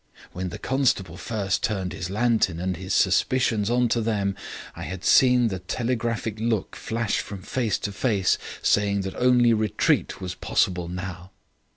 [0.31, 4.35] When the constable first turned his lantern and his suspicions on to them,
[4.75, 10.19] I had seen the telegraphic look flash from face to face saying that only retreat
[10.19, 11.29] was possible now.